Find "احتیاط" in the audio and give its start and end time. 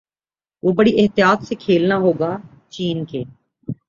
1.01-1.43